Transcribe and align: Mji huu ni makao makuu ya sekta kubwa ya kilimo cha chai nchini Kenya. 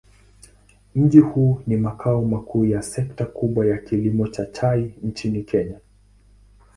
Mji 0.95 1.19
huu 1.19 1.61
ni 1.67 1.77
makao 1.77 2.25
makuu 2.25 2.65
ya 2.65 2.81
sekta 2.81 3.25
kubwa 3.25 3.65
ya 3.65 3.77
kilimo 3.77 4.27
cha 4.27 4.45
chai 4.45 4.93
nchini 5.03 5.43
Kenya. 5.43 5.79